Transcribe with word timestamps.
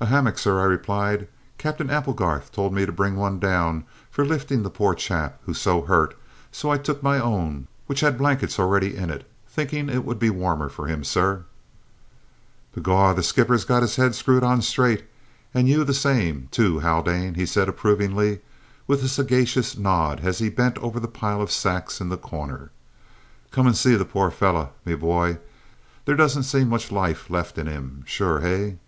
"A 0.00 0.06
hammock, 0.06 0.38
sir," 0.38 0.60
I 0.60 0.64
replied. 0.64 1.26
"Cap'en 1.58 1.90
Applegarth 1.90 2.52
told 2.52 2.72
me 2.72 2.86
to 2.86 2.92
bring 2.92 3.16
one 3.16 3.40
down 3.40 3.82
for 4.12 4.24
lifting 4.24 4.62
the 4.62 4.70
poor 4.70 4.94
chap 4.94 5.40
who's 5.44 5.60
so 5.60 5.82
hurt, 5.82 6.10
and 6.12 6.20
so 6.52 6.70
I 6.70 6.78
took 6.78 7.02
my 7.02 7.18
own, 7.18 7.66
which 7.86 7.98
had 7.98 8.16
blankets 8.16 8.60
already 8.60 8.94
in 8.94 9.10
it, 9.10 9.28
thinking 9.48 9.88
it 9.88 10.04
would 10.04 10.20
be 10.20 10.30
warmer 10.30 10.68
for 10.68 10.86
him, 10.86 11.02
sir." 11.02 11.46
"Begorrah, 12.76 13.12
the 13.16 13.24
skipper's 13.24 13.64
got 13.64 13.82
his 13.82 13.96
head 13.96 14.14
screwed 14.14 14.44
on 14.44 14.62
straight, 14.62 15.02
and 15.52 15.68
you 15.68 15.82
the 15.82 15.92
same, 15.92 16.46
too, 16.52 16.78
Haldane," 16.78 17.34
said 17.44 17.64
he 17.66 17.70
approvingly, 17.70 18.38
with 18.86 19.02
a 19.02 19.08
sagacious 19.08 19.76
nod 19.76 20.20
as 20.22 20.38
he 20.38 20.48
bent 20.48 20.78
over 20.78 21.00
the 21.00 21.08
pile 21.08 21.42
of 21.42 21.50
sacks 21.50 22.00
in 22.00 22.08
the 22.08 22.16
corner. 22.16 22.70
"Come 23.50 23.66
and 23.66 23.76
see 23.76 23.96
the 23.96 24.04
poor 24.04 24.30
fellow, 24.30 24.70
me 24.84 24.94
bhoy. 24.94 25.38
There 26.04 26.14
doesn't 26.14 26.44
seem 26.44 26.68
much 26.68 26.90
loife 26.90 27.28
lift 27.30 27.58
in 27.58 27.66
him, 27.66 28.04
sure, 28.06 28.38
hay?" 28.38 28.78